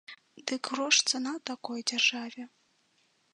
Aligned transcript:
Дык 0.51 0.61
грош 0.69 0.97
цана 1.09 1.33
такой 1.51 1.85
дзяржаве. 1.93 2.43